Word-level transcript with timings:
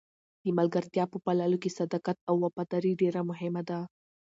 د 0.43 0.45
ملګرتیا 0.57 1.03
په 1.09 1.17
پاللو 1.25 1.57
کې 1.63 1.75
صداقت 1.79 2.17
او 2.29 2.35
وفاداري 2.43 2.91
ډېره 3.01 3.21
مهمه 3.29 3.61
ده. 3.69 3.79